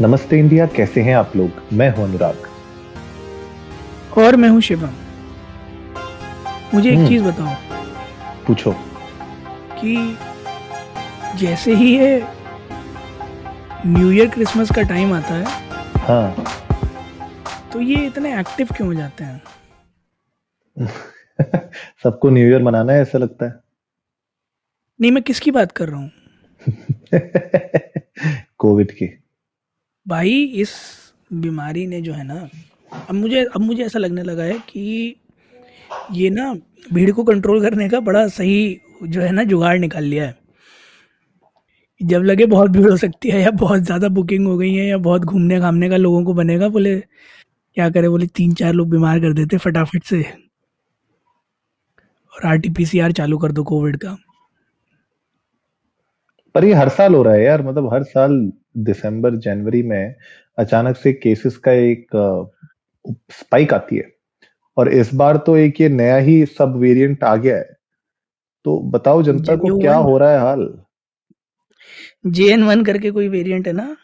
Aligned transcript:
नमस्ते 0.00 0.38
इंडिया 0.38 0.66
कैसे 0.66 1.00
हैं 1.02 1.16
आप 1.16 1.32
लोग? 1.36 1.50
मैं 1.72 1.96
हूँ 1.96 2.04
अनुराग। 2.04 2.48
और 4.18 4.36
मैं 4.36 4.48
हूँ 4.48 4.60
शिवम। 4.60 4.90
मुझे 6.74 6.90
एक 6.90 6.96
हम्म। 6.96 7.08
चीज़ 7.08 7.22
बताओ। 7.22 7.54
पूछो। 8.46 8.72
कि 9.80 10.18
जैसे 11.36 11.74
ही 11.74 11.98
ये 11.98 12.24
न्यू 13.86 14.10
ईयर 14.10 14.28
क्रिसमस 14.28 14.70
का 14.70 14.82
टाइम 14.82 15.12
आता 15.12 15.34
है 15.34 15.44
हाँ। 15.96 16.44
तो 17.72 17.80
ये 17.80 18.06
इतने 18.06 18.40
एक्टिव 18.40 18.68
क्यों 18.76 18.88
हो 18.88 18.94
जाते 18.94 19.24
हैं? 19.24 19.42
सबको 22.02 22.30
न्यू 22.30 22.48
ईयर 22.48 22.62
मनाना 22.62 22.92
है 22.92 23.02
ऐसा 23.02 23.18
लगता 23.18 23.46
है। 23.46 23.60
नहीं 25.00 25.12
मैं 25.12 25.22
किसकी 25.22 25.50
बात 25.50 25.72
कर 25.72 25.88
रहा 25.88 26.00
हूँ? 26.00 26.10
कोविड 28.58 28.90
की। 28.90 29.23
भाई, 30.06 30.42
इस 30.44 30.70
बीमारी 31.32 31.86
ने 31.86 32.00
जो 32.02 32.12
है 32.12 32.24
ना, 32.24 32.48
अब 33.08 33.14
मुझे 33.14 33.44
अब 33.44 33.60
मुझे 33.60 33.84
ऐसा 33.84 33.98
लगने 33.98 34.22
लगा 34.22 34.42
है 34.42 34.58
कि 34.68 35.14
ये 36.12 36.30
ना 36.30 36.52
भीड़ 36.92 37.10
को 37.10 37.24
कंट्रोल 37.24 37.60
करने 37.62 37.88
का 37.88 38.00
बड़ा 38.00 38.26
सही 38.28 38.80
जो 39.02 39.20
है 39.20 39.30
ना 39.32 39.42
जुगाड़ 39.44 39.78
निकाल 39.78 40.04
लिया 40.04 40.24
है। 40.26 40.36
जब 42.00 42.22
लगे 42.22 42.46
बहुत 42.46 42.70
भीड़ 42.70 42.90
हो 42.90 42.96
सकती 42.96 43.30
है 43.30 43.40
या 43.42 43.50
बहुत 43.52 43.82
ज़्यादा 43.82 44.08
बुकिंग 44.08 44.46
हो 44.46 44.56
गई 44.58 44.72
है 44.74 44.86
या 44.86 44.98
बहुत 44.98 45.24
घूमने 45.24 45.58
घामने 45.60 45.88
का 45.90 45.96
लोगों 45.96 46.24
को 46.24 46.34
बनेगा, 46.34 46.68
बोले, 46.68 46.98
क्या 47.00 47.88
करे, 47.90 48.08
बोले, 48.08 48.26
तीन 48.26 48.54
चार 48.54 48.72
लोग 48.72 48.90
बीमार 48.90 49.20
कर 49.20 49.32
देते 49.32 49.58
फटाफट 49.58 50.04
से। 50.04 50.22
और 52.32 52.46
R 52.46 52.58
T 52.58 52.70
P 52.70 52.86
C 52.86 52.98
R 52.98 53.12
चालू 53.12 53.38
कर 53.38 53.52
दो 53.52 53.64
कोविड 53.64 53.96
का। 53.96 54.16
पर 56.54 56.64
ये 56.64 56.74
हर 56.74 56.88
साल 56.88 57.14
हो 57.14 57.22
रहा 57.22 57.34
है 57.34 57.44
यार 57.44 57.62
मतलब 57.62 57.92
हर 57.94 58.02
साल 58.04 58.32
दिसंबर 58.76 59.34
जनवरी 59.36 59.82
में 59.82 60.14
अचानक 60.58 60.96
से 60.96 61.12
केसेस 61.12 61.56
का 61.56 61.72
एक 61.72 62.06
स्पाइक 63.30 63.74
आती 63.74 63.96
है। 63.96 64.14
और 64.76 64.88
इस 64.88 65.14
बार 65.14 65.36
तो 65.36 65.56
एक 65.56 65.80
ये 65.80 65.88
नया 65.88 66.16
ही 66.16 66.46
सब 66.46 66.76
वेरिएंट 66.76 67.24
आ 67.24 67.36
गया 67.36 67.56
है। 67.56 67.76
तो 68.64 68.80
बताओ 68.80 69.22
जनता 69.22 69.56
को 69.56 69.78
क्या 69.80 69.96
हो 69.96 70.18
रहा 70.18 70.30
है 70.30 70.38
हाल? 70.38 70.78
जे 72.26 72.52
एन 72.52 72.62
वन 72.62 72.84
करके 72.84 73.10
कोई 73.10 73.28
वेरिएंट 73.28 73.66
है 73.66 73.72
ना? 73.72 73.96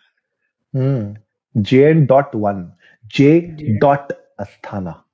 हम्म 0.76 1.16
J 1.62 1.84
N 1.84 2.06
dot 2.06 2.30
one 2.34 2.72
J 3.06 3.40
dot 3.78 4.12
Asthana 4.40 5.04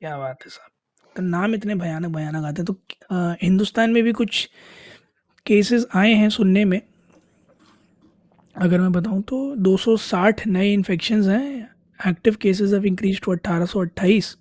क्या 0.00 0.18
बात 0.18 0.38
है 0.44 0.50
साहब। 0.50 0.70
तो 1.16 1.22
नाम 1.22 1.54
इतने 1.54 1.74
भयानक 1.74 2.08
भयानक 2.08 2.44
आते 2.44 2.62
हैं। 2.62 2.64
तो 2.64 2.72
अ, 3.10 3.36
हिंदुस्तान 3.42 3.90
में 3.90 4.02
भी 4.02 4.12
कुछ 4.12 4.50
केसेस 5.46 5.86
आए 5.94 6.12
हैं 6.12 6.28
सुनने 6.28 6.64
में। 6.64 6.82
अगर 8.56 8.80
मैं 8.80 8.92
बताऊँ 8.92 9.22
तो 9.22 9.54
260 9.56 10.46
नए 10.46 10.72
इन्फेक्शंस 10.72 11.26
हैं 11.26 11.68
active 12.00 12.36
cases 12.42 12.72
of 12.72 12.84
increase 12.84 13.20
to 13.20 13.32
1828 13.32 14.36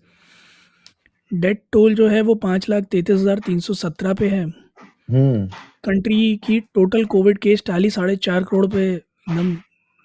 death 1.31 1.55
toll 1.71 1.95
जो 1.95 2.07
है 2.07 2.21
वो 2.21 2.35
पाँच 2.35 2.69
लाख 2.69 2.83
तैतीस 2.83 3.19
हज़ार 3.19 3.39
तीन 3.39 3.59
सौ 3.59 3.73
सत्रह 3.73 4.13
पे 4.13 4.29
है। 4.29 4.43
हम्म। 4.43 5.45
कंट्री 5.83 6.35
की 6.37 6.59
टोटल 6.59 7.05
कोविड 7.05 7.37
केस 7.37 7.63
टाली 7.65 7.89
साढ़े 7.89 8.15
चार 8.15 8.43
करोड़ 8.43 8.65
पे 8.67 8.83
एकदम 8.93 9.55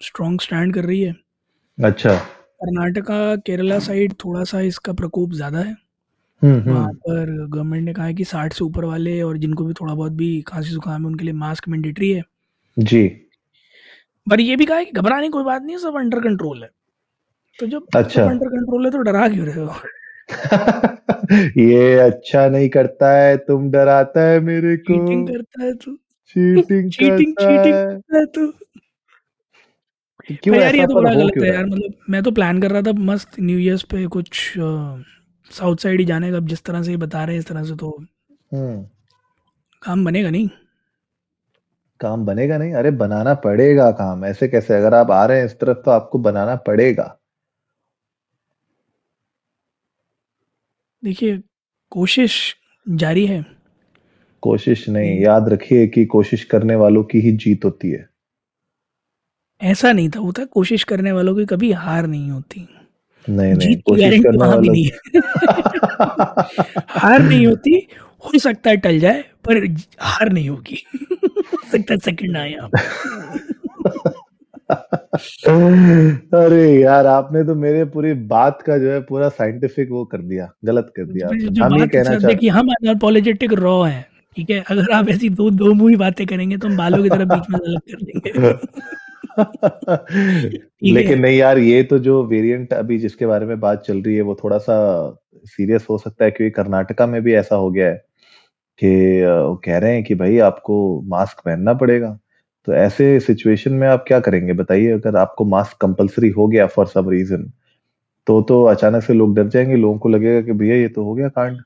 स्ट्रॉन्ग 0.01 0.41
स्टैंड 0.41 0.73
कर 0.73 0.85
रही 0.85 1.01
है। 1.01 1.15
अच्छा। 1.77 2.15
कर्नाटका 2.63 3.35
केरला 3.35 3.79
साइड 3.79 4.13
थोड़ा 4.25 4.43
सा 4.43 4.59
इसका 4.61 4.93
प्रकोप 4.93 5.33
ज़्यादा 5.33 5.59
है। 5.59 5.75
हम्म 6.41 6.71
वहाँ 6.71 6.83
हम्म 6.83 6.93
पर 6.93 7.47
गवर्नमेंट 7.47 7.85
ने 7.85 7.93
कहा 7.93 8.05
है 8.05 8.13
कि 8.13 8.23
साठ 8.23 8.53
से 8.53 8.63
ऊपर 8.63 8.85
वाले 8.85 9.21
और 9.21 9.37
जिनको 9.37 9.65
भी 9.65 9.73
थोड़ा 9.73 9.93
बहुत 9.93 10.11
भी 10.11 10.41
खांसी 10.41 10.69
जुकाम 10.69 11.01
है 11.01 11.07
उनके 11.07 11.25
लिए 11.25 11.33
मास्क 11.33 11.67
मैंडेटरी 11.69 12.11
है। 12.11 12.23
जी। 12.77 13.26
पर 14.29 14.41
ये 14.41 14.55
भी 14.55 14.65
कहा 14.65 14.77
है 14.77 14.85
कि 14.85 14.91
घबराने 14.91 15.29
कोई 15.29 15.43
बात 15.43 15.61
नहीं 15.61 15.75
है 15.75 15.81
सब 15.81 15.95
अंडर 15.95 16.19
कंट्रोल 16.19 16.63
है। 16.63 16.69
तो 17.59 17.67
जब 17.67 17.85
अच्छा। 17.95 18.23
सब 18.23 18.29
अंडर 18.29 18.47
कंट्रोल 18.47 18.85
है 18.85 18.91
तो 18.91 18.97
डरा 18.97 19.27
क्यों 19.29 19.45
रहे 19.45 19.63
हो? 19.63 19.75
ये 21.57 21.93
अच्छा 21.99 22.47
नहीं 22.49 22.69
करता 22.69 23.11
है 23.17 23.37
तुम 23.37 23.71
डराता 23.71 24.21
है 24.21 24.39
मेरे 24.39 24.77
को। 24.77 24.93
चीटिंग 24.93 25.27
करता 25.27 25.63
है 25.63 25.73
तू। 25.73 25.95
चीटिंग 26.35 26.91
चीटिंग 26.91 27.33
चीटिंग 27.33 27.75
है। 27.75 27.85
करता 27.85 28.17
है 28.17 28.25
तू। 28.25 28.51
क्यों 30.43 30.55
यार 30.55 30.75
ये 30.75 30.85
तो 30.87 30.93
बड़ा 30.93 31.13
गलत 31.13 31.33
है 31.43 31.47
यार 31.49 31.65
मतलब 31.65 31.93
मैं 32.09 32.23
तो 32.23 32.31
प्लान 32.31 32.61
कर 32.61 32.71
रहा 32.71 32.81
था 32.81 32.93
मस्त 32.93 33.39
न्यू 33.39 33.59
ईयर्स 33.59 33.83
पे 33.83 34.05
कुछ 34.07 34.53
साउथ 35.51 35.75
साइड 35.75 35.99
ही 35.99 36.05
जाने 36.05 36.31
का 36.31 36.37
अब 36.37 36.47
जिस 36.47 36.63
तरह 36.63 36.81
से 36.83 36.97
बता 36.97 37.23
रहे 37.23 37.35
हैं 37.35 37.39
इस 37.39 37.47
तरह 37.47 37.63
से 37.63 37.75
तो 37.75 37.97
हम्म। 38.53 38.83
काम 39.83 40.05
बनेगा 40.05 40.29
नहीं। 40.29 40.49
काम 41.99 42.25
बनेगा 42.25 42.57
नहीं? 42.57 42.73
अरे 42.73 42.91
बनाना 42.91 43.33
पड़ेगा 43.33 43.91
काम। 43.91 44.25
ऐसे 44.25 44.47
कैसे? 44.47 44.73
अगर 44.73 44.93
आप 44.93 45.11
आ 45.11 45.25
रहे 45.25 45.39
हैं 45.39 45.45
इस 45.45 45.59
तरफ़ 45.59 45.77
तो 45.77 45.91
आपको 45.91 46.19
बनाना 46.19 46.55
पड़ेगा। 46.55 47.17
देखिए 51.03 51.41
कोशिश 51.89 52.55
जारी 52.89 53.25
है। 53.25 53.45
कोशिश 54.41 54.89
नहीं। 54.89 55.13
हम्म। 55.13 55.23
याद 55.23 55.49
रखिए 55.49 55.87
कि 55.87 56.05
कोशिश 56.05 56.43
करने 56.43 56.75
वालों 56.75 57.03
की 57.03 57.19
ही 57.19 57.31
जीत 57.31 57.65
होती 57.65 57.91
है। 57.91 58.09
ऐसा 59.61 59.91
नहीं 59.91 60.09
था। 60.09 60.19
होता 60.19 60.45
कोशिश 60.45 60.83
करने 60.83 61.11
वालों 61.11 61.35
की 61.35 61.45
कभी 61.45 61.71
हार 61.71 62.07
नहीं 62.07 62.31
होती। 62.31 62.69
नहीं 63.29 63.53
नहीं। 63.53 63.69
जीत 63.69 63.77
की 63.77 63.81
कोशिश 63.81 64.23
करने 64.23 64.37
वालों 64.37 64.61
नहीं 64.61 64.89
हार 66.87 67.19
नहीं 67.21 67.47
होती। 67.47 67.87
हो 68.25 68.39
सकता 68.39 68.69
है 68.69 68.77
टल 68.77 68.99
जाए 68.99 69.21
पर 69.21 69.75
हार 69.99 70.29
नहीं 70.29 70.49
होगी। 70.49 70.85
सकता 71.71 71.93
है 71.93 71.97
सेकंड 71.97 72.37
आए 72.37 72.53
आप 72.53 72.71
अरे 76.33 76.81
यार 76.81 77.05
आपने 77.05 77.43
तो 77.43 77.55
मेरे 77.55 77.85
पूरी 77.85 78.13
बात 78.13 78.61
का 78.61 78.77
जो 78.77 78.91
है 78.91 79.01
पूरा 79.01 79.29
साइंटिफिक 79.29 79.91
वो 79.91 80.05
कर 80.05 80.17
दिया 80.17 80.53
गलत 80.65 80.93
कर 80.95 81.03
दिया 81.03 81.37
जो- 81.37 81.63
हम 81.63 81.77
ये 81.77 81.87
कहना 81.87 82.03
चाहते 82.03 82.27
देखिए 82.27 82.49
हम 82.49 82.67
अनअपोलोजेटिक 82.67 83.53
रॉ 83.53 83.83
हैं 83.83 84.05
ठीक 84.37 84.49
है? 84.49 84.63
अगर 84.69 84.91
आप 84.91 85.09
ऐसी 85.09 85.29
दो 85.29 85.49
दो 85.49 85.73
मुँह 85.73 85.97
बातें 85.97 86.27
करेंगे 86.27 86.57
तो 86.57 86.67
हम 86.67 86.77
बालों 86.77 87.03
की 87.03 87.09
तरफ़ 87.09 87.27
बीच 87.27 87.43
में 87.49 87.59
अलग 87.59 87.79
कर 87.79 88.05
देंगे। 88.05 88.57
लेकिन 90.93 91.19
नहीं 91.19 91.37
यार 91.37 91.57
ये 91.57 91.83
तो 91.83 91.99
जो 91.99 92.23
वेरिएंट 92.23 92.73
अभी 92.73 92.97
जिसके 92.97 93.25
बारे 93.25 93.45
में 93.45 93.59
बात 93.59 93.83
चल 93.87 94.01
रही 94.01 94.15
है 94.15 94.21
वो 94.21 94.35
थोड़ा 94.43 94.57
सा 94.57 95.09
सीरियस 95.45 95.87
हो 95.89 95.97
सकता 95.97 96.25
है 96.25 96.31
क्योंकि 96.31 96.51
कर्नाटका 96.51 97.07
में 97.07 97.21
भी 97.21 97.33
ऐसा 97.33 97.55
हो 97.55 97.71
गया 97.71 97.87
है। 97.87 98.06
कि 98.81 98.89
वो 99.23 99.55
कह 99.65 99.77
रहे 99.77 99.93
हैं 99.93 100.03
कि 100.03 100.15
भाई 100.15 100.37
आपको 100.41 100.77
मास्क 101.07 101.39
पहनना 101.45 101.73
पड़ेगा। 101.75 102.17
तो 102.67 102.73
ऐसे 102.75 103.19
सिचुएशन 103.19 103.73
में 103.73 103.87
आप 103.87 104.03
क्या 104.07 104.19
करेंगे? 104.19 104.53
बताइए, 104.53 104.91
अगर 104.91 105.15
आपको 105.17 105.45
मास्क 105.45 105.77
कंपलसरी 105.81 106.29
हो 106.29 106.47
गया 106.47 106.67
फॉर 106.67 106.87
सम 106.87 107.09
रीजन 107.09 107.51
तो 108.27 108.41
तो 108.41 108.63
अचानक 108.65 109.03
से 109.03 109.13
लोग 109.13 109.35
डर 109.35 109.47
जाएँगे, 109.47 109.75
लोगों 109.75 109.97
को 109.99 110.09
लगेगा 110.09 110.41
कि 110.41 110.51
भैया 110.53 110.75
ये 110.75 110.87
तो 110.89 111.03
हो 111.03 111.13
गया 111.15 111.27
कांड। 111.29 111.61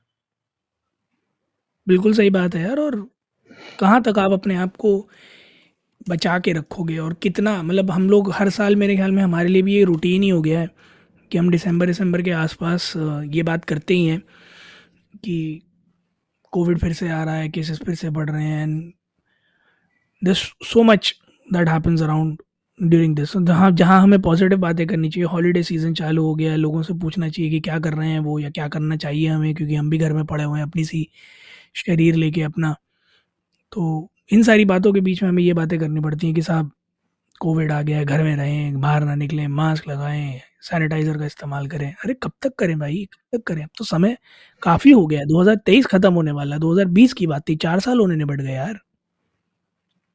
बिल्कुल 1.86 2.12
सही 2.14 2.30
बात 2.30 2.54
है 2.54 2.62
यार, 2.62 2.78
और 2.78 2.96
कहाँ 3.80 4.02
तक 4.02 4.18
आप 4.18 4.32
अपने 4.32 4.56
आप 4.56 4.76
को 4.76 5.08
बचा 6.08 6.38
के 6.38 6.52
रखोगे? 6.52 6.98
और 6.98 7.14
कितना 7.22 7.62
मतलब 7.62 7.90
हम 7.90 8.08
लोग 8.10 8.30
हर 8.34 8.50
साल 8.50 8.76
मेरे 8.76 8.96
ख्याल 8.96 9.12
में 9.12 9.22
हमारे 9.22 9.48
लिए 9.48 9.62
भी 9.62 9.74
ये 9.74 9.84
रूटीन 9.84 10.22
ही 10.22 10.28
हो 10.28 10.40
गया 10.42 10.60
है 10.60 10.68
कि 11.30 11.38
हम 11.38 11.50
दिसंबर 11.50 11.86
दिसंबर 11.86 12.22
के 12.22 12.30
आसपास 12.36 12.92
ये 12.96 13.42
बात 13.42 13.64
करते 13.64 13.94
ही 13.94 14.06
हैं 14.06 14.20
कि 15.24 15.62
कोविड 16.52 16.78
फिर 16.78 16.92
से 16.92 17.08
आ 17.10 17.22
रहा 17.24 17.34
है 17.34 17.48
केसेस 17.48 17.78
फिर 17.82 17.94
से 17.94 18.10
बढ़ 18.10 18.30
रहे 18.30 18.44
हैं 18.44 18.62
and 18.62 18.92
this 20.22 20.38
so 20.66 20.82
much 20.82 21.14
that 21.48 21.68
happens 21.68 22.02
around 22.02 22.38
during 22.80 23.14
this 23.16 23.36
जहाँ 23.38 23.70
जहाँ 23.72 24.00
हमें 24.02 24.20
पॉजिटिव 24.22 24.58
बातें 24.58 24.86
करनी 24.86 25.08
चाहिए 25.10 25.26
हॉलीडे 25.28 25.62
सीज़न 25.62 25.94
चालू 25.94 26.24
हो 26.26 26.34
गया 26.34 26.50
है, 26.52 26.56
लोगों 26.58 26.82
से 26.82 26.94
पूछना 26.94 27.28
चाहिए 27.28 27.50
कि 27.50 27.60
क्या 27.60 27.78
कर 27.78 27.94
रहे 27.94 28.08
हैं 28.08 28.20
वो 28.20 28.38
या 28.38 28.50
क्या 28.50 28.68
करना 28.68 28.96
चाहिए 28.96 29.28
हमें, 29.28 29.54
क्योंकि 29.54 29.74
हम 29.74 29.90
भी 29.90 29.98
घर 29.98 30.12
में 30.12 30.24
पड़े 30.26 30.44
हुए 30.44 30.58
हैं, 30.58 30.66
अपनी 30.66 30.84
सी 30.84 31.08
शरीर 31.76 32.14
लेके 32.16 32.42
अपना। 32.42 32.74
तो 33.72 34.10
इन 34.32 34.42
सारी 34.42 34.64
बातों 34.66 34.92
के 34.92 35.00
बीच 35.00 35.22
में 35.22 35.28
हमें 35.30 35.42
ये 35.42 35.52
बातें 35.54 35.78
करनी 35.80 36.00
पड़ती 36.00 36.26
हैं 36.26 36.34
कि 36.36 36.42
साहब 36.42 36.70
कोविड 37.42 37.72
आ 37.72 37.82
गया 37.82 38.04
घर 38.04 38.22
में 38.22 38.36
रहें, 38.36 38.80
बाहर 38.80 39.04
ना 39.04 39.14
निकलें, 39.14 39.48
मास्क 39.48 39.88
लगाएँ, 39.88 40.40
सैनिटाइजर 40.60 41.18
का 41.18 41.26
इस्तेमाल 41.26 41.66
करें। 41.68 41.92
अरे, 41.92 42.14
कब 42.14 42.32
तक 42.42 42.54
करें 42.58 42.78
भाई? 42.78 43.08
कब 43.12 43.38
तक 43.38 43.44
करें? 43.44 43.62
अब 43.62 43.68
तो 43.78 43.84
समय 43.84 44.16
काफ़ी 44.62 44.90
हो 44.90 45.06
गया 45.06 45.20
है। 45.20 45.26
2023 45.26 45.86
खत्म 45.86 46.14
होने 46.14 46.32
वाला 46.32 46.56
है 46.56 46.60
2020 46.60 47.12
की 47.12 47.26
बात 47.26 47.48
थी, 47.48 47.56
चार 47.56 47.80
साल 47.80 48.00
होने 48.00 48.16
निबट 48.16 48.40
गए 48.40 48.52
यार। 48.52 48.80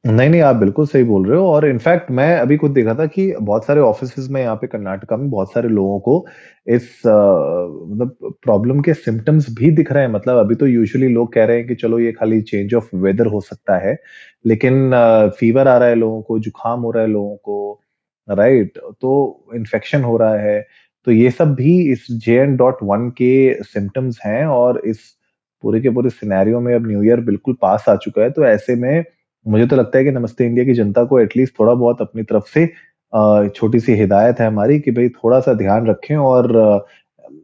नहीं 0.08 0.28
नहीं, 0.30 0.40
आप 0.40 0.56
बिल्कुल 0.56 0.86
सही 0.86 1.04
बोल 1.04 1.26
रहे 1.28 1.38
हो। 1.38 1.46
और 1.46 1.66
इनफैक्ट 1.68 2.10
मैं 2.10 2.36
अभी 2.40 2.56
खुद 2.56 2.70
देखा 2.72 2.94
था 2.94 3.06
कि 3.06 3.32
बहुत 3.40 3.64
सारे 3.64 3.80
ऑफ़िस 3.80 4.28
में 4.30 4.40
यहाँ 4.40 4.54
पे 4.56 4.66
कर्नाटका 4.66 5.16
में 5.16 5.28
बहुत 5.30 5.52
सारे 5.52 5.68
लोगों 5.68 5.98
को 6.00 6.24
इस 6.66 7.02
मतलब 7.06 8.34
प्रॉब्लम 8.42 8.80
के 8.82 8.94
सिम्टम्स 8.94 9.46
भी 9.58 9.70
दिख 9.76 9.92
रहे 9.92 10.02
हैं। 10.04 10.10
मतलब 10.12 10.36
अभी 10.38 10.54
तो 10.54 10.66
यूजुअली 10.66 11.08
लोग 11.14 11.32
कह 11.32 11.44
रहे 11.44 11.56
हैं 11.56 11.66
कि 11.68 11.74
चलो 11.74 11.98
ये 11.98 12.12
खाली 12.12 12.40
चेंज 12.42 12.74
ऑफ़ 12.74 12.88
वेदर 12.96 13.26
हो 13.26 13.40
सकता 13.40 13.76
है, 13.78 13.96
लेकिन 14.46 14.90
फीवर 15.38 15.68
आ 15.68 15.76
रहा 15.78 15.88
है 15.88 15.94
लोगों 15.94 16.22
को, 16.22 16.38
जुकाम 16.38 16.80
हो 16.80 16.90
रहा 16.90 17.02
है 17.02 17.08
लोगों 17.10 17.36
को 17.36 17.80
राइट 18.28 18.78
तो 19.00 19.46
इन्फेक्शन 19.54 20.02
हो 20.04 20.16
रहा 20.16 20.38
है। 20.38 20.60
तो 21.06 21.12
ये 21.12 21.30
सब 21.30 21.54
भी 21.54 21.78
इस 21.92 22.06
जे 22.12 22.38
एन 22.40 22.56
डॉट 22.56 22.78
वन 22.82 23.08
के 23.18 23.62
सिम्टम्स 23.64 24.18
हैं 24.24 24.44
और 24.46 24.80
इस 24.86 24.98
पूरे 25.64 25.80
के 25.80 25.90
पूरे 25.90 26.10
सिनेरियो 26.10 26.60
में 26.60 26.74
अब 26.74 26.86
न्यू 26.86 27.02
ईयर 27.02 27.20
बिल्कुल 27.20 27.56
पास 27.62 27.84
आ 27.88 27.94
चुका 27.96 28.22
है। 28.22 28.30
तो 28.30 28.44
ऐसे 28.46 28.74
में 28.76 29.04
मुझे 29.48 29.66
तो 29.66 29.76
लगता 29.76 29.98
है 29.98 30.04
कि 30.04 30.10
नमस्ते 30.10 30.46
इंडिया 30.46 30.64
की 30.64 30.72
जनता 30.74 31.04
को 31.04 31.18
एटलीस्ट 31.20 31.58
थोड़ा 31.58 31.74
बहुत 31.74 32.00
अपनी 32.00 32.22
तरफ़ 32.22 32.48
से 32.54 32.66
छोटी 33.50 33.80
सी 33.80 33.94
हिदायत 33.94 34.40
है 34.40 34.46
हमारी 34.46 34.78
कि 34.80 34.90
भाई 34.90 35.08
थोड़ा 35.08 35.38
सा 35.40 35.54
ध्यान 35.54 35.86
रखें 35.86 36.16
और 36.16 36.52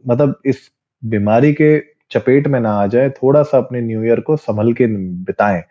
मतलब 0.07 0.35
इस 0.45 0.69
बीमारी 1.03 1.53
के 1.53 1.77
चपेट 2.11 2.47
में 2.47 2.59
ना 2.59 2.71
आ 2.71 2.85
जाए, 2.87 3.09
थोड़ा 3.09 3.41
सा 3.43 3.57
अपने 3.57 3.81
न्यू 3.81 4.03
ईयर 4.03 4.19
को 4.19 4.35
संभल 4.37 4.71
के 4.73 4.87
बिताएँ, 5.25 5.61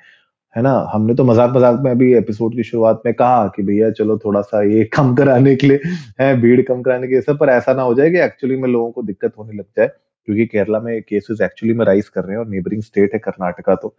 है 0.54 0.62
ना? 0.62 0.72
हमने 0.92 1.14
तो 1.14 1.24
मज़ाक 1.24 1.52
मज़ाक 1.56 1.80
में 1.84 1.90
अभी 1.90 2.12
एपिसोड 2.14 2.56
की 2.56 2.62
शुरुआत 2.64 3.02
में 3.06 3.12
कहा 3.14 3.46
कि 3.56 3.62
भैया 3.62 3.90
चलो 3.90 4.18
थोड़ा 4.24 4.40
सा 4.40 4.62
ये 4.72 4.84
कम 4.96 5.14
कराने 5.16 5.54
के 5.56 5.66
लिए, 5.66 5.80
है, 6.20 6.34
भीड़ 6.40 6.60
कम 6.62 6.82
कराने 6.82 7.06
के 7.06 7.12
लिए 7.12 7.22
सब, 7.22 7.38
पर 7.38 7.48
ऐसा 7.50 7.74
ना 7.74 7.82
हो 7.82 7.94
जाए 7.94 8.10
कि 8.10 8.18
एक्चुअली 8.20 8.56
में 8.56 8.68
लोगों 8.68 8.90
को 8.92 9.02
दिक्कत 9.02 9.32
होने 9.38 9.56
लग 9.56 9.64
जाए। 9.78 9.90
क्योंकि 10.26 10.46
केरला 10.46 10.80
में 10.80 11.00
केसेस 11.02 11.40
एक्चुअली 11.40 11.74
में 11.74 11.84
राइज 11.86 12.08
कर 12.08 12.24
रहे 12.24 12.32
हैं 12.32 12.38
और 12.38 12.48
नेबरिंग 12.48 12.82
स्टेट 12.82 13.14
है 13.14 13.18
कर्नाटका 13.18 13.74
तो 13.74 13.96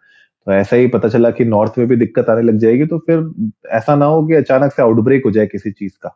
तो 0.47 0.51
ऐसा 0.53 0.75
ही 0.75 0.87
पता 0.87 1.09
चला 1.09 1.29
कि 1.31 1.45
नॉर्थ 1.45 1.77
में 1.77 1.87
भी 1.87 1.95
दिक्कत 1.95 2.29
आने 2.29 2.41
लग 2.41 2.57
जाएगी 2.59 2.85
तो 2.85 2.97
फिर 3.07 3.51
ऐसा 3.71 3.95
ना 3.95 4.05
हो 4.05 4.25
कि 4.27 4.33
अचानक 4.33 4.73
से 4.73 4.81
आउटब्रेक 4.81 5.25
हो 5.25 5.31
जाए 5.31 5.45
किसी 5.47 5.71
चीज़ 5.71 5.93
का। 6.03 6.15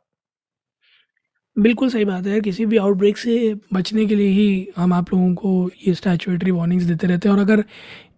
बिल्कुल 1.58 1.90
सही 1.90 2.06
बात 2.06 2.28
है, 2.28 2.40
किसी 2.42 2.66
भी 2.66 2.78
आउटब्रेक 2.78 3.18
से 3.18 3.54
बचने 3.74 4.06
के 4.06 4.16
लिए 4.16 4.30
ही 4.30 4.68
हम 4.78 4.94
आप 4.94 5.14
लोगों 5.14 5.34
को 5.36 5.70
ये 5.88 5.94
स्टैचुएटरी 5.94 6.52
वार्निंग्स 6.52 6.86
देते 6.86 7.08
रहते 7.08 7.30
हैं। 7.30 7.36
और 7.36 7.42
अगर 7.42 7.64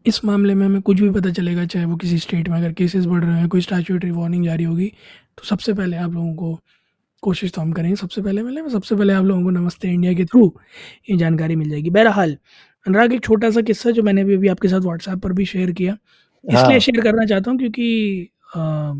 इस 0.05 0.23
मामले 0.25 0.53
में 0.55 0.65
हमें 0.65 0.81
कुछ 0.81 1.01
भी 1.01 1.09
पता 1.11 1.31
चलेगा, 1.31 1.65
चाहे 1.65 1.85
वो 1.85 1.95
किसी 1.97 2.17
स्टेट 2.19 2.49
में 2.49 2.57
अगर 2.57 2.73
केसेस 2.73 3.05
बढ़ 3.05 3.23
रहे 3.23 3.39
हैं, 3.39 3.47
कोई 3.49 3.61
स्टैचुएटरी 3.61 4.11
वार्निंग 4.11 4.45
जारी 4.45 4.63
होगी 4.63 4.87
तो 5.37 5.45
सबसे 5.45 5.73
पहले 5.73 5.97
आप 5.97 6.13
लोगों 6.13 6.33
को 6.35 6.59
कोशिश 7.23 7.51
तो 7.53 7.61
हम 7.61 7.71
करेंगे 7.71 7.95
सबसे 7.95 8.21
पहले 8.21 8.43
मिले 8.43 8.69
सबसे 8.69 8.95
पहले 8.95 9.13
आप 9.13 9.25
लोगों 9.25 9.43
को 9.43 9.49
नमस्ते 9.49 9.89
इंडिया 9.89 10.13
के 10.13 10.25
थ्रू 10.25 10.53
ये 11.09 11.17
जानकारी 11.17 11.55
मिल 11.55 11.69
जाएगी। 11.69 11.89
बहरहाल 11.89 12.37
अनुराग 12.85 13.13
एक 13.13 13.23
छोटा 13.23 13.49
सा 13.51 13.61
किस्सा 13.61 13.91
जो 13.91 14.03
मैंने 14.03 14.23
भी 14.23 14.35
अभी 14.35 14.47
आपके 14.47 14.67
साथ 14.67 14.79
व्हाट्सएप 14.81 15.19
पर 15.19 15.33
भी 15.33 15.45
शेयर 15.45 15.71
किया। 15.71 15.93
इसलिए 16.43 16.63
हाँ। 16.63 16.79
शेयर 16.79 17.01
करना 17.03 17.25
चाहता 17.25 17.51
हूँ 17.51 17.59
क्योंकि 17.59 18.29
आ, 18.55 18.93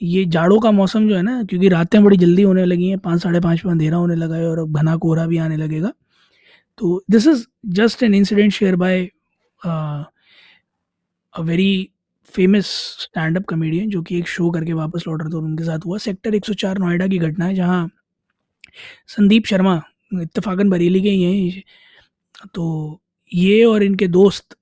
ये 0.00 0.24
जाड़ों 0.26 0.58
का 0.60 0.70
मौसम 0.70 1.08
जो 1.08 1.16
है 1.16 1.22
ना 1.22 1.42
क्योंकि 1.44 1.68
रातें 1.68 2.02
बड़ी 2.04 2.16
जल्दी 2.16 2.42
होने 2.42 2.64
लगी 2.64 2.88
हैं। 2.88 2.98
पाँच 2.98 3.22
साढ़े 3.22 3.40
पाँच 3.40 3.64
में 3.64 3.72
अंधेरा 3.72 3.96
होने 3.96 4.14
लगा 4.16 4.36
है 4.36 4.48
और 4.48 4.58
अब 4.58 4.76
घना 4.78 4.96
कोहरा 4.96 5.26
भी 5.26 5.38
आने 5.38 5.56
लगेगा। 5.56 5.92
तो 6.78 7.02
this 7.10 7.26
is 7.26 7.44
just 7.74 8.02
an 8.02 8.14
incident 8.14 8.52
share 8.52 8.76
by 8.76 9.04
a 9.60 10.04
very 11.34 11.88
famous 12.24 12.66
stand 13.00 13.36
up 13.36 13.44
comedian 13.44 13.88
जो 13.90 14.02
कि 14.02 14.18
एक 14.18 14.28
शो 14.28 14.50
करके 14.50 14.72
वापस 14.72 15.04
लौट 15.08 15.22
रहे 15.22 15.30
थे 15.30 15.36
और 15.36 15.44
उनके 15.44 15.64
साथ 15.64 15.78
हुआ 15.86 15.98
सेक्टर 15.98 16.34
104 16.34 16.78
नोएडा 16.78 17.06
की 17.08 17.18
घटना 17.18 17.44
है 17.44 17.54
जहाँ 17.54 17.90
संदीप 19.08 19.46
शर्मा 19.46 19.80
इतफाकन 20.12 20.70
बरेली 20.70 21.02
के 21.02 21.08
ही 21.08 21.50
हैं। 21.50 21.62
तो 22.54 23.00
ये 23.34 23.64
और 23.64 23.82
इनके 23.82 24.08
दोस्त 24.08 24.56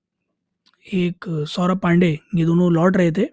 एक 0.86 1.24
सौरभ 1.48 1.78
पांडे 1.78 2.18
ये 2.34 2.44
दोनों 2.44 2.72
लौट 2.72 2.96
रहे 2.96 3.12
थे 3.12 3.26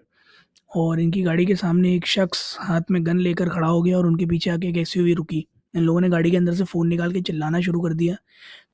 और 0.70 1.00
इनकी 1.00 1.22
गाड़ी 1.22 1.46
के 1.46 1.54
सामने 1.56 1.94
एक 1.96 2.06
शख्स 2.06 2.56
हाथ 2.60 2.90
में 2.90 3.06
गन 3.06 3.18
लेकर 3.18 3.48
खड़ा 3.48 3.68
हो 3.68 3.82
गया 3.82 3.98
और 3.98 4.06
उनके 4.06 4.26
पीछे 4.26 4.50
आके 4.50 4.68
एक 4.68 4.76
एस 4.76 4.94
रुकी। 4.96 5.46
इन 5.76 5.82
लोगों 5.82 6.00
ने 6.00 6.08
गाड़ी 6.08 6.30
के 6.30 6.36
अंदर 6.36 6.54
से 6.54 6.64
फ़ोन 6.64 6.88
निकाल 6.88 7.12
के 7.12 7.20
चिल्लाना 7.20 7.60
शुरू 7.60 7.80
कर 7.80 7.94
दिया। 7.94 8.16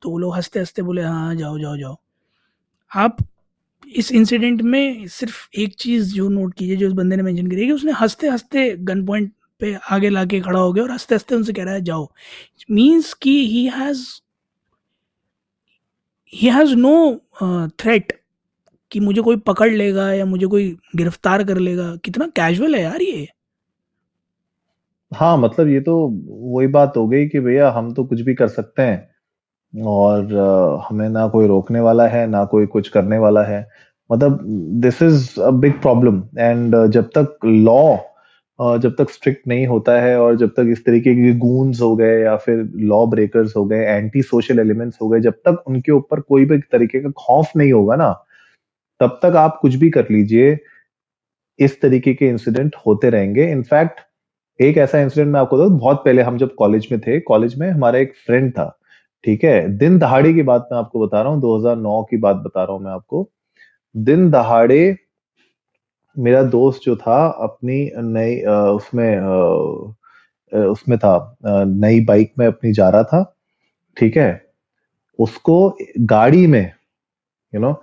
तो 0.02 0.10
वो 0.10 0.18
लोग 0.18 0.34
हँसते 0.36 0.60
हँसते 0.60 0.82
बोले 0.82 1.02
हाँ, 1.02 1.12
हाँ 1.12 1.34
जाओ 1.34 1.58
जाओ 1.58 1.76
जाओ। 1.76 1.96
आप 2.96 3.16
इस 3.92 4.10
इंसिडेंट 4.12 4.62
में 4.62 5.06
सिर्फ़ 5.08 5.48
एक 5.58 5.74
चीज़ 5.76 6.14
जो 6.14 6.28
नोट 6.28 6.54
कीजिए, 6.54 6.76
जो 6.76 6.86
उस 6.88 6.92
बंदे 6.92 7.16
ने 7.16 7.22
मेंशन 7.22 7.46
करी 7.46 7.60
है 7.60 7.66
कि 7.66 7.72
उसने 7.72 7.92
हँसते 7.92 8.28
हँसते 8.28 8.70
गन 8.82 9.04
पॉइंट 9.06 9.32
पे 9.60 9.74
आगे 9.90 10.08
लाके 10.10 10.40
खड़ा 10.40 10.58
हो 10.60 10.72
गया 10.72 10.84
और 10.84 10.90
हँसते 10.90 11.14
हँसते 11.14 11.34
उनसे 11.34 11.52
कह 11.52 11.64
रहा 11.64 11.74
है, 11.74 11.80
जाओ। 11.82 12.08
मीन्स 12.70 13.12
कि 13.14 13.30
he 13.48 13.64
has 13.68 14.04
he 16.32 16.48
has 16.48 16.74
no 16.76 16.92
threat 17.80 18.12
कि 18.92 19.00
मुझे 19.00 19.22
कोई 19.22 19.36
पकड़ 19.48 19.70
लेगा 19.72 20.12
या 20.12 20.24
मुझे 20.26 20.46
कोई 20.46 20.68
गिरफ़्तार 20.96 21.44
कर 21.44 21.58
लेगा। 21.58 21.94
कितना 22.04 22.26
कैजुअल 22.36 22.74
है 22.74 22.82
यार 22.82 23.02
ये। 23.02 23.28
हाँ 25.12 25.36
मतलब 25.38 25.68
ये 25.68 25.80
तो 25.80 25.96
वही 26.54 26.66
बात 26.68 26.96
हो 26.96 27.06
गई 27.08 27.26
कि 27.28 27.40
भैया 27.40 27.70
हम 27.70 27.92
तो 27.94 28.04
कुछ 28.04 28.20
भी 28.20 28.34
कर 28.34 28.48
सकते 28.48 28.82
हैं। 28.82 29.13
और 29.74 30.34
हमें 30.88 31.08
ना 31.08 31.26
कोई 31.28 31.46
रोकने 31.46 31.80
वाला 31.80 32.06
है, 32.08 32.26
ना 32.26 32.44
कोई 32.44 32.66
कुछ 32.66 32.88
करने 32.88 33.18
वाला 33.18 33.42
है। 33.42 33.66
मतलब 34.10 34.40
this 34.82 35.02
is 35.02 35.40
a 35.40 35.50
big 35.52 35.80
problem 35.82 36.22
and 36.38 36.76
जब 36.88 37.08
तक 37.16 37.38
लॉ 37.44 37.96
जब 38.78 38.94
तक 38.98 39.10
स्ट्रिक्ट 39.10 39.46
नहीं 39.48 39.66
होता 39.66 39.92
है 40.00 40.18
और 40.20 40.36
जब 40.36 40.48
तक 40.48 40.66
इस 40.72 40.84
तरीके 40.84 41.14
के 41.14 41.32
गूंस 41.38 41.80
हो 41.80 41.94
गए 41.96 42.20
या 42.22 42.36
फिर 42.36 42.58
लॉ 42.82 43.04
ब्रेकर्स 43.06 43.56
हो 43.56 43.64
गए 43.64 43.84
एंटी 43.86 44.22
सोशल 44.22 44.58
एलिमेंट्स 44.58 44.98
हो 45.02 45.08
गए, 45.08 45.20
जब 45.20 45.32
तक 45.46 45.64
उनके 45.68 45.92
ऊपर 45.92 46.20
कोई 46.20 46.44
भी 46.44 46.58
तरीके 46.72 47.00
का 47.00 47.10
खौफ 47.18 47.50
नहीं 47.56 47.72
होगा 47.72 47.96
ना, 47.96 48.10
तब 49.00 49.18
तक 49.22 49.36
आप 49.36 49.58
कुछ 49.62 49.74
भी 49.74 49.90
कर 49.90 50.06
लीजिए, 50.10 50.56
इस 51.58 51.80
तरीके 51.82 52.14
के 52.14 52.28
इंसिडेंट 52.28 52.76
होते 52.86 53.10
रहेंगे। 53.10 53.50
इनफैक्ट 53.52 54.00
एक 54.60 54.78
ऐसा 54.78 55.00
इंसिडेंट 55.00 55.32
मैं 55.32 55.40
आपको 55.40 55.68
बहुत 55.70 56.02
पहले 56.04 56.22
हम 56.22 56.38
जब 56.38 56.54
कॉलेज 56.54 56.88
में 56.92 57.00
थे 57.00 57.18
कॉलेज 57.22 57.58
में 57.58 57.70
हमारा 57.70 57.98
एक 57.98 58.14
फ्रेंड 58.26 58.50
था। 58.52 58.66
ठीक 59.24 59.44
है? 59.44 59.68
दिन 59.78 59.98
दहाड़े 59.98 60.32
की 60.34 60.42
बात 60.42 60.68
मैं 60.72 60.78
आपको 60.78 61.06
बता 61.06 61.20
रहा 61.22 61.32
हूँ 61.32 61.40
2009 61.40 62.02
की 62.10 62.16
बात 62.18 62.36
बता 62.36 62.64
रहा 62.64 62.72
हूँ 62.72 62.82
मैं 62.84 62.90
आपको। 62.92 63.28
दिन 63.94 64.30
दहाड़े 64.30 64.96
मेरा 66.16 66.42
दोस्त 66.44 66.80
जो 66.84 66.96
था, 66.96 67.26
अपनी 67.26 67.90
नई 67.96 68.40
उसमें 68.76 69.20
उसमें 70.52 70.98
था 70.98 71.36
नई 71.42 72.04
बाइक 72.04 72.32
में 72.38 72.46
अपनी 72.46 72.72
जा 72.72 72.88
रहा 72.88 73.02
था, 73.02 73.22
ठीक 73.96 74.16
है? 74.16 74.42
उसको 75.18 75.76
गाड़ी 76.00 76.46
में 76.46 76.72
यू 77.52 77.60
नो 77.60 77.74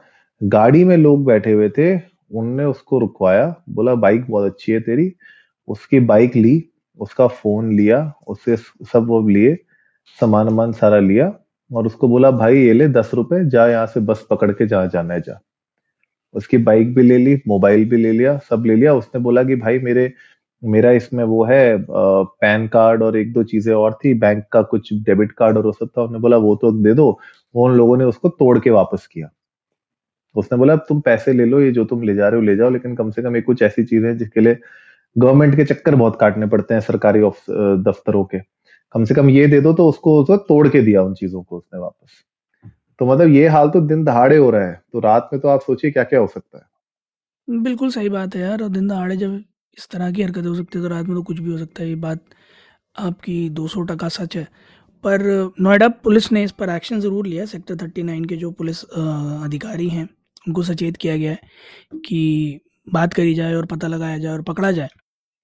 गाड़ी 0.41 0.83
में 0.85 0.95
लोग 0.97 1.25
बैठे 1.25 1.51
हुए 1.51 1.69
थे, 1.69 1.95
उनने 2.31 2.65
उसको 2.65 2.99
रुकवाया, 2.99 3.55
बोला, 3.69 3.95
बाइक 3.95 4.25
बहुत 4.29 4.51
अच्छी 4.51 4.71
है 4.71 4.79
तेरी। 4.81 5.11
उसकी 5.67 5.99
बाइक 6.01 6.35
ली, 6.35 6.63
उसका 6.99 7.27
फ़ोन 7.27 7.71
लिया 7.73 8.13
उससे 8.27 8.55
सब 8.57 9.05
वो 9.07 9.21
लिए 9.29 9.57
सामान 10.19 10.47
वामान 10.47 10.71
सारा 10.71 10.99
लिया 10.99 11.33
और 11.71 11.85
उसको 11.85 12.07
बोला, 12.07 12.31
भाई, 12.31 12.57
ये 12.57 12.73
ले 12.73 12.87
दस 12.89 13.11
रुपए, 13.13 13.43
जा 13.49 13.67
यहाँ 13.67 13.85
से 13.87 13.99
बस 13.99 14.25
पकड़ 14.29 14.51
के 14.51 14.65
जहाँ 14.67 14.87
जाना 14.87 15.13
है, 15.13 15.21
जा। 15.21 15.39
उसकी 16.35 16.57
बाइक 16.59 16.93
भी 16.95 17.03
ले 17.03 17.17
ली 17.17 17.35
मोबाइल 17.47 17.89
भी 17.89 17.97
ले 17.97 18.11
लिया, 18.11 18.37
सब 18.49 18.63
ले 18.67 18.75
लिया। 18.75 18.93
उसने 18.93 19.21
बोला 19.21 19.43
कि, 19.43 19.55
भाई, 19.55 19.79
मेरे, 19.79 20.11
मेरा 20.63 20.91
इसमें 20.91 21.23
वो 21.23 21.43
है 21.45 21.77
पैन 21.89 22.67
कार्ड 22.67 23.03
और 23.03 23.17
एक 23.17 23.33
दो 23.33 23.43
चीज़ें 23.43 23.73
और 23.75 23.97
थी 24.05 24.13
बैंक 24.13 24.43
का 24.51 24.61
कुछ 24.61 24.93
डेबिट 24.93 25.31
कार्ड 25.31 25.57
और 25.57 25.65
वो 25.65 25.71
सब 25.71 25.87
था। 25.87 26.01
उन्होंने 26.01 26.21
बोला, 26.21 26.37
वो 26.37 26.55
तो 26.55 26.71
दे 26.83 26.93
दो। 26.93 27.09
वो 27.55 27.65
उन 27.65 27.75
लोगों 27.77 27.97
ने 27.97 28.03
उसको 28.03 28.29
तोड़ 28.29 28.57
के 28.59 28.69
वापस 28.69 29.07
किया। 29.07 29.29
उसने 30.35 30.57
बोला 30.57 30.75
तुम 30.89 30.99
पैसे 31.01 31.33
ले 31.33 31.45
लो, 31.45 31.61
ये 31.61 31.71
जो 31.71 31.85
तुम 31.85 32.03
ले 32.03 32.15
जा 32.15 32.27
रहे 32.29 32.39
हो, 32.39 32.45
ले 32.45 32.55
जाओ, 32.55 32.69
लेकिन 32.69 32.95
कम 32.95 33.09
से 33.11 33.21
कम 33.21 33.37
एक 33.37 33.45
कुछ 33.45 33.61
ऐसी 33.63 33.83
चीज़ 33.83 34.05
जिसके 34.07 34.39
लिए 34.39 34.57
गवर्नमेंट 35.15 35.55
के 35.55 35.63
चक्कर 35.65 35.95
बहुत 35.95 36.17
काटने 36.19 36.47
पड़ते 36.47 36.73
हैं, 36.73 36.81
सरकारी 36.81 37.21
दफ्तरों 37.83 38.23
के। 38.25 38.39
कम 38.95 39.05
से 39.05 39.15
कम 39.15 39.29
ये 39.29 39.47
दे 39.47 39.59
दो 39.61 39.73
तो 39.73 39.87
उसको 39.89 40.19
उसको 40.21 40.37
तोड़ 40.39 40.67
के 40.67 40.81
दिया 40.81 41.01
उन 41.03 41.13
चीज़ों 41.15 41.41
को 41.43 41.57
उसने 41.57 41.79
वापस। 41.79 42.23
तो 42.99 43.05
मतलब 43.05 43.29
ये 43.29 43.47
हाल 43.49 43.69
तो 43.69 43.81
दिन 43.83 44.03
दहाड़े 44.05 44.37
हो 44.37 44.49
रहा 44.49 44.67
है 44.67 44.81
तो 44.93 44.99
रात 45.01 45.29
में 45.33 45.41
तो 45.41 45.47
आप 45.47 45.61
सोचिए 45.61 45.91
क्या 45.91 46.03
क्या 46.05 46.19
हो 46.19 46.27
सकता 46.29 46.57
है। 46.57 47.61
बिल्कुल 47.61 47.89
सही 47.91 48.09
बात 48.09 48.35
है 48.35 48.41
यार, 48.41 48.61
और 48.63 48.69
दिन 48.69 48.87
दहाड़े 48.87 49.15
जब 49.17 49.41
इस 49.77 49.87
तरह 49.91 50.11
की 50.11 50.23
हरकत 50.23 50.45
हो 50.45 50.55
सकती 50.55 50.77
है 50.77 50.83
तो 50.83 50.89
रात 50.89 51.05
में 51.05 51.15
तो 51.15 51.23
कुछ 51.23 51.39
भी 51.39 51.51
हो 51.51 51.57
सकता 51.57 51.83
है, 51.83 51.89
ये 51.89 51.95
बात 51.97 52.19
आपकी 52.95 53.49
दो 53.51 53.67
सौ 53.67 53.81
टका 53.83 54.07
सच 54.09 54.35
है। 54.37 54.47
पर 55.03 55.21
नोएडा 55.59 55.87
पुलिस 55.99 56.31
ने 56.31 56.43
इस 56.43 56.51
पर 56.53 56.69
एक्शन 56.69 56.99
ज़रूर 56.99 57.27
लिया, 57.27 57.45
सेक्टर 57.47 57.75
थर्टी 57.77 58.03
नाइन 58.03 58.25
के 58.25 58.35
जो 58.37 58.51
पुलिस 58.53 58.83
अधिकारी 58.85 59.87
हैं, 59.89 60.07
उनको 60.45 60.63
सचेत 60.63 60.97
किया 60.97 61.15
गया 61.17 61.31
है 61.31 61.99
कि 61.99 62.59
बात 62.87 63.13
करी 63.13 63.33
जाए 63.35 63.53
और 63.55 63.65
पता 63.67 63.87
लगाया 63.87 64.17
जाए 64.17 64.33
और 64.33 64.41
पकड़ा 64.43 64.71
जाए। 64.71 64.89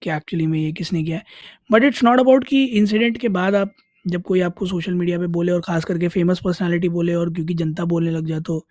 कि 0.02 0.10
एक्चुअली 0.10 0.46
में 0.46 0.58
ये 0.58 0.72
किसने 0.72 1.02
किया 1.04 1.16
है। 1.16 1.24
बट 1.70 1.84
इट्स 1.84 2.04
नॉट 2.04 2.20
अबाउट 2.20 2.44
कि 2.44 2.64
इंसिडेंट 2.64 3.18
के 3.18 3.28
बाद 3.30 3.54
आप, 3.54 3.74
जब 4.04 4.22
कोई 4.22 4.40
आपको 4.40 4.66
सोशल 4.66 4.94
मीडिया 4.94 5.18
पे 5.18 5.26
बोले 5.28 5.52
और 5.52 5.60
ख़ास 5.60 5.84
करके 5.84 6.08
फ़ेमस 6.08 6.40
पर्सनालिटी 6.44 6.88
बोले 6.88 7.14
और 7.14 7.32
क्योंकि 7.34 7.54
जनता 7.54 7.84
बोलने 7.84 8.10
लग 8.10 8.26
जाए 8.26 8.40
तो 8.40 8.64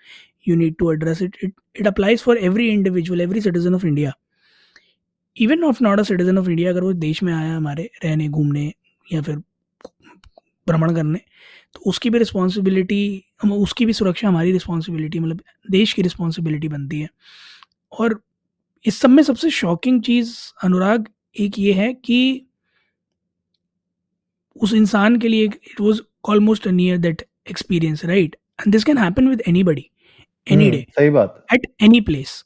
you 0.47 0.55
need 0.55 0.75
to 0.79 0.91
address 0.91 1.21
it 1.21 1.37
it 1.43 1.53
it 1.79 1.87
applies 1.87 2.21
for 2.21 2.37
every 2.37 2.67
individual 2.69 3.21
every 3.21 3.41
citizen 3.41 3.75
of 3.75 3.85
India 3.85 4.13
even 5.37 5.63
of 5.63 5.83
not 5.83 5.99
a 5.99 6.03
citizen 6.03 6.37
of 6.37 6.49
India 6.49 6.69
अगर 6.69 6.83
वो 6.83 6.93
देश 6.95 7.21
में 7.23 7.33
आया 7.33 7.55
हमारे 7.55 7.89
रहने, 8.03 8.27
घूमने 8.29 8.71
या 9.07 9.21
फिर 9.21 9.35
भ्रमण 10.67 10.93
करने 10.95 11.19
तो 11.73 11.79
उसकी 11.89 12.09
भी 12.09 12.19
रिस्पॉन्सिबिलिटी 12.19 13.23
उसकी 13.51 13.85
भी 13.85 13.93
सुरक्षा 13.93 14.27
हमारी 14.27 14.51
रिस्पॉन्सिबिलिटी 14.51 15.19
मतलब 15.19 15.41
देश 15.71 15.93
की 15.93 16.01
रिस्पॉन्सिबिलिटी 16.01 16.67
बनती 16.67 16.99
है। 17.01 17.09
और 17.91 18.19
इस 18.85 18.99
सब 18.99 19.09
में 19.09 19.21
सबसे 19.23 19.49
शॉकिंग 19.51 20.01
चीज़ 20.03 20.33
अनुराग 20.63 21.07
एक 21.39 21.59
ये 21.59 21.73
है 21.73 21.93
कि 21.95 22.45
उस 24.55 24.73
इंसान 24.73 25.15
के 25.19 25.27
लिए 25.27 25.43
it 25.43 25.81
was 25.81 26.01
almost 26.29 26.67
near 26.69 26.97
that 26.97 27.21
experience 27.49 28.05
right 28.05 28.35
and 28.59 28.71
this 28.71 28.83
can 28.83 28.97
happen 28.97 29.27
with 29.27 29.41
any 29.47 29.63
body 29.63 29.89
any 30.47 30.69
day 30.71 30.85
सही 30.97 31.09
बात। 31.09 31.45
एट 31.53 31.67
एनी 31.83 32.01
प्लेस 32.01 32.43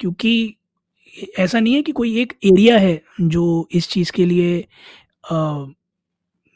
क्योंकि 0.00 0.56
ऐसा 1.38 1.60
नहीं 1.60 1.74
है 1.74 1.82
कि 1.82 1.92
कोई 1.92 2.20
एक 2.20 2.32
एरिया 2.44 2.78
है 2.78 3.00
जो 3.20 3.68
इस 3.72 3.88
चीज़ 3.88 4.12
के 4.12 4.26
लिए 4.26 4.56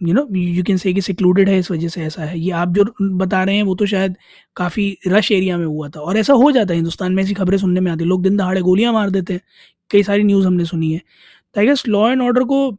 you 0.00 0.12
know 0.14 0.26
you 0.34 0.62
can 0.64 0.76
say 0.76 0.92
कि 0.94 1.00
सिक्लूडेड 1.00 1.48
है 1.48 1.58
इस 1.58 1.70
वजह 1.70 1.88
से 1.88 2.02
ऐसा 2.04 2.22
है। 2.22 2.38
ये 2.38 2.50
आप 2.52 2.72
जो 2.74 2.84
बता 3.18 3.42
रहे 3.44 3.56
हैं 3.56 3.62
वो 3.62 3.74
तो 3.74 3.86
शायद 3.86 4.16
काफ़ी 4.56 4.96
रश 5.06 5.30
एरिया 5.32 5.56
में 5.58 5.64
हुआ 5.66 5.88
था। 5.88 6.00
और 6.00 6.16
ऐसा 6.16 6.32
हो 6.32 6.50
जाता 6.52 6.72
है 6.72 6.76
हिंदुस्तान 6.76 7.12
में 7.14 7.22
ऐसी 7.22 7.34
खबरें 7.34 7.56
सुनने 7.58 7.80
में 7.80 7.90
आती 7.92 8.04
है 8.04 8.08
लोग 8.08 8.22
दिन 8.22 8.36
दहाड़े 8.36 8.60
गोलियाँ 8.60 8.92
मार 8.92 9.10
देते 9.10 9.32
हैं 9.32 9.40
कई 9.90 10.02
सारी 10.02 10.22
न्यूज़ 10.24 10.46
हमने 10.46 10.64
सुनी 10.64 10.92
है। 10.92 11.00
I 11.56 11.66
guess 11.66 11.86
law 11.88 12.08
and 12.10 12.22
order 12.22 12.44
को 12.44 12.70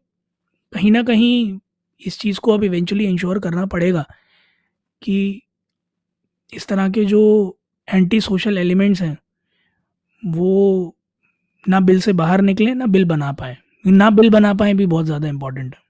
कहीं 0.73 0.91
ना 0.91 1.03
कहीं 1.03 1.59
इस 2.01 2.19
चीज़ 2.19 2.39
को 2.39 2.53
अब 2.53 2.63
इवेंचुअली 2.63 3.05
इंश्योर 3.05 3.39
करना 3.39 3.65
पड़ेगा 3.65 4.05
कि 5.01 5.41
इस 6.53 6.67
तरह 6.67 6.89
के 6.89 7.05
जो 7.05 7.21
एंटी 7.87 8.19
सोशल 8.21 8.57
एलिमेंट्स 8.57 9.01
हैं, 9.01 9.17
वो 10.23 10.95
ना 11.65 11.79
बिल 11.79 11.99
से 12.01 12.13
बाहर 12.13 12.41
निकले, 12.41 12.73
ना 12.73 12.85
बिल 12.87 13.05
बना 13.05 13.31
पाए। 13.31 13.57
ना 13.85 14.09
बिल 14.09 14.29
बना 14.29 14.53
पाए 14.53 14.73
भी 14.73 14.85
बहुत 14.85 15.05
ज़्यादा 15.05 15.27
इंपॉर्टेंट 15.27 15.73
है। 15.75 15.81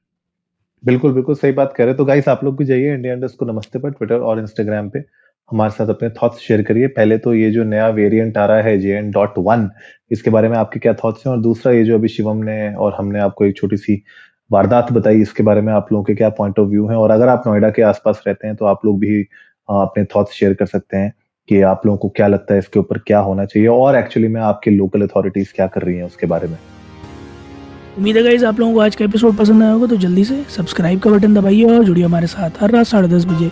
बिल्कुल 0.84 1.13
बिल्कुल 1.13 1.36
सही 1.36 1.51
बात 1.51 1.74
कह 1.77 1.86
रहे 1.86 1.94
तो 1.94 2.06
गाइस 2.06 2.27
आप 2.27 2.44
लोग 2.44 2.58
भी 2.58 2.65
जाइए 2.65 2.94
इंडिया 2.94 3.13
इंडस्ट 3.13 3.38
को 3.38 3.46
नमस्ते 3.46 3.79
पर 3.79 3.91
ट्विटर 3.91 4.20
और 4.22 4.39
इंस्टाग्राम 4.39 4.89
पे। 4.89 5.00
हमारे 5.51 5.72
साथ 5.72 5.89
अपने 5.89 6.10
थॉट्स 6.12 6.39
शेयर 6.39 6.62
करिए। 6.62 6.88
पहले 6.89 7.18
तो 7.18 7.34
ये 7.34 7.50
जो 7.51 7.63
नया 7.63 7.88
वेरिएंट 7.89 8.38
आ 8.38 8.46
रहा 8.46 8.62
है 8.62 8.77
जे 8.80 8.96
एन 8.98 9.12
डॉट 9.12 9.34
वन 9.39 9.70
इसके 10.12 10.30
बारे 10.30 10.50
में 10.50 10.58
आपके 10.58 10.80
क्या 10.80 10.94
थॉट्स 10.96 11.25
हैं? 11.25 11.34
और 11.34 11.42
दूसरा, 11.42 11.74
ये 11.74 11.84
जो 11.84 11.96
अभी 11.96 12.08
शिवम 12.08 12.38
ने 12.46 12.74
और 12.75 12.96
हमने 12.98 13.20
आपको 13.20 13.46
एक 13.46 13.58
छोटी 13.58 13.77
सी 13.77 14.01
वारदात 14.51 14.92
बताई, 14.92 15.22
इसके 15.22 15.44
बारे 15.44 15.62
में 15.62 15.72
आप 15.74 15.92
लोगों 15.92 16.04
के 16.04 16.16
क्या 16.16 16.30
पॉइंट 16.32 16.60
ऑफ़ 16.60 16.68
व्यू 16.70 16.88
है? 16.88 16.96
और 16.98 17.12
अगर 17.12 17.27
आप 17.27 17.44
नोएडा 17.48 17.70
के 17.70 17.82
आसपास 17.84 18.24
रहते 18.27 18.48
हैं 18.48 18.56
तो 18.56 18.66
आप 18.66 18.86
लोग 18.86 19.00
भी 19.00 19.22
अपने 19.70 20.04
थॉट्स 20.16 20.34
शेयर 20.34 20.54
कर 20.54 20.66
सकते 20.66 20.98
हैं 20.98 21.13
कि 21.50 21.62
आप 21.63 21.86
लोगों 21.86 21.98
को 21.98 22.10
क्या 22.10 22.27
लगता 22.27 22.54
है 22.54 22.60
इसके 22.60 22.80
ऊपर 22.80 22.98
क्या 22.98 23.20
होना 23.20 23.46
चाहिए। 23.46 23.68
और 23.70 23.96
एक्चुअली 23.96 24.27
में 24.27 24.42
आपके 24.42 24.72
लोकल 24.72 25.01
अथॉरिटीज 25.01 25.51
क्या 25.51 25.68
कर 25.68 25.82
रही 25.82 25.96
हैं 25.96 26.04
उसके 26.04 26.27
बारे 26.27 26.48
में। 26.48 26.58
उम्मीद 27.98 28.18
है 28.18 28.46
आप 28.46 28.60
लोगों 28.60 28.74
को 28.74 28.80
आज 28.80 28.96
का 28.96 29.06
एपिसोड 29.06 29.38
पसंद 29.38 29.63
आया 29.63 29.72
होगा 29.72 29.88
तो 29.88 29.96
जल्दी 29.98 30.24
से 30.24 30.44
सब्सक्राइब 30.56 31.00
का 31.00 31.10
बटन 31.10 31.34
दबाइए 31.34 31.63
और 31.68 31.84
जुड़िए 31.84 32.04
हमारे 32.06 32.27
साथ 32.27 32.62
हर 32.62 32.72
रात 32.72 32.86
साढ़े 32.86 33.08
दस 33.08 33.25
बजे। 33.25 33.51